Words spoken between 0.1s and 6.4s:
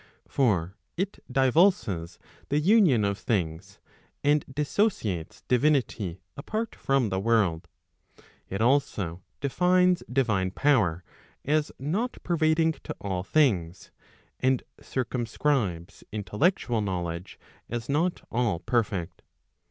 For it divulses the union of things, and dissociates divinity